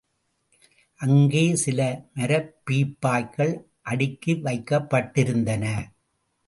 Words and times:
அங்கே 0.99 1.55
சில 1.55 1.79
மரப்பீப்பாய்கள் 2.15 3.53
அடுக்கி 3.81 4.33
வைக்கப்பட்டிருந்தன. 4.33 5.65